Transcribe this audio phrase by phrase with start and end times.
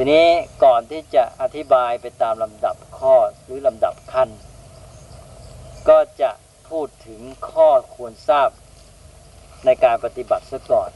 [0.00, 0.26] ทีนี้
[0.64, 4.28] ก่อนที่จะอธิบายไปตามลำดับข้อหรือลำดับขั้น
[5.88, 6.30] ก็จะ
[6.68, 7.20] พูดถึง
[7.50, 8.48] ข้อควรทราบ
[9.64, 10.90] ในการปฏิบัติซะก่อน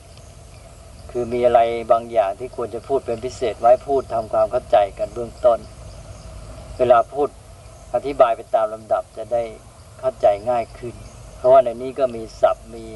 [1.10, 1.60] คือมีอะไร
[1.92, 5.58] บางอย่างที่ควรจะพูดเป็นพิเศษไว้พูดทำความเข้าใจกันเบื้องต้น
[6.78, 7.28] เวลาพูด
[7.94, 9.42] อธิบายไปตามลำดับจะได้
[9.98, 10.94] เข้าใจง่ายขึ้น
[11.36, 12.86] เพราะว่าในนี้ก็มีศัพท์มี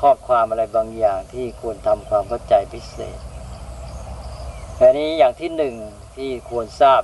[0.00, 3.18] ข้อความอะไรบางอย่างที่ควรทำความเข้าใจพิเศษ
[4.84, 5.74] อันนี้อย่างที่หนึ่ง
[6.16, 7.02] ที่ควรทราบ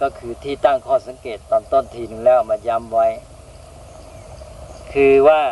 [0.00, 3.08] ก็คือที่ตั้งข้อสังเกตตอนต้นทีหนึ่งแล้วมาย้ำไว้
[4.92, 5.42] คือว่า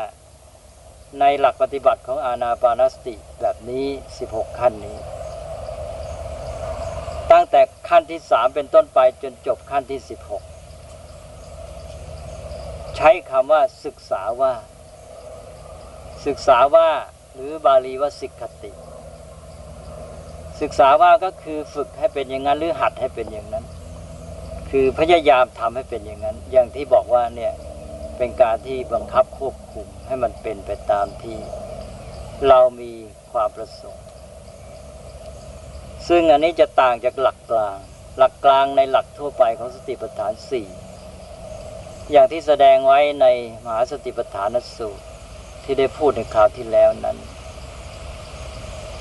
[1.20, 3.86] ในหลักปฏิบัติของอาณาปานสติแบบนี้
[4.22, 4.98] 16 ขั้นนี้
[7.32, 10.00] ตั้งแต่ขั้นที่สามเป็นต้นไปจนจบขั้นที่
[11.22, 14.52] 16 ใช้คำว่าศึกษาว่า
[16.26, 16.88] ศึกษาว่า
[17.34, 18.72] หรือบาลีว่าสิกขติ
[20.62, 23.64] ศึกษาว่าก็คือฝึกให้เป็นอย่างนั้นหรือหัดให้เป็นอย่างนั้น
[24.70, 27.52] คือพยายามทำให้เป็นอย่างนั้น อย่างที่บอกว่าเนี่ย
[28.18, 31.38] เป็นการที่บังคับควบคุมให้มันเป็นไปตามที่
[32.48, 32.92] เรามี
[33.32, 34.04] ความประสงค์
[36.08, 37.78] ซึ่งอันนี้จะต่างจากหลักกลาง
[38.18, 40.66] หลักกลางในหลักทั่วไปของสติปัฏฐานสี่
[42.12, 43.26] อย่างที่แสดงไว้ใน
[43.64, 45.04] มหาสติปัฏฐานสูตร
[45.64, 47.18] ที่ได้พูดในคราวที่แล้วนั้น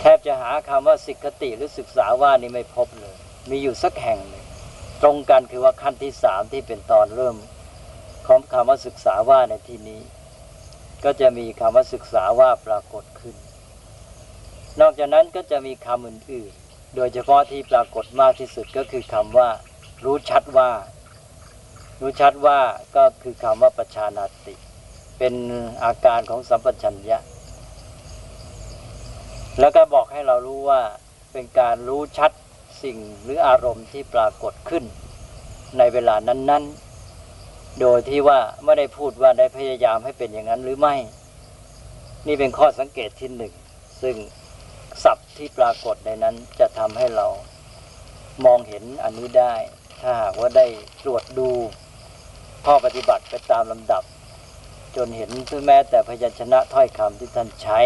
[0.03, 3.16] แทบจะหาคำว่าสิกขติหรือศึกษาว่านี่ไม่พบเลย
[3.49, 4.45] มีอยู่สักแห่งหนึ่ง
[5.02, 7.38] ตรงกันคือว่าขั้นที่สามที่เป็นตอนเริ่ม
[8.27, 10.02] ของคำว่าศึกษาว่าในที่นี้
[11.03, 13.35] ก็จะมีคำว่าศึกษาว่าปรากฏขึ้น
[14.79, 19.49] นอกจากนั้นก็จะมีคำอื่นๆ โดยเฉพาะที่ปรากฏมากที่สุดก็คือคำว่า
[20.03, 20.72] รู้ชัดว่า
[22.02, 22.59] รู้ชัดว่า
[22.95, 24.55] ก็คือคำว่าประชานาติ
[25.17, 25.33] เป็น
[25.83, 27.19] อาการของสัมปชัญญะ
[29.59, 30.81] แล้วก็บอกให้เรารู้ว่า
[31.33, 32.31] เป็นการรู้ชัด
[32.83, 34.83] สิ่งหรืออารมณ์ที่ปรากฏขึ้น
[35.77, 36.63] ในเวลานั้น
[37.21, 40.95] ๆ โดยที่ว่าไม่ได้พูดว่าได้พยายามให้เป็นอย่างนั้นหรือไม่
[42.28, 43.53] นี่เป็นข้อสังเกตที่หนึ่ง
[44.01, 44.16] ซึ่ง
[45.03, 47.28] ศัพท์ที่ปรากฏในนั้นจะทำให้เรา
[48.45, 49.53] มองเห็นอันนี้ได้
[50.01, 50.68] ถ้าหากว่าได้
[51.03, 51.50] ตรวจดู
[52.66, 54.03] ข้อปฏิบัติไปตามลำดับ
[54.95, 55.29] จนเห็น
[55.68, 57.79] แม้แต่พยัญชนะถ้อยคำที่ท่านใช้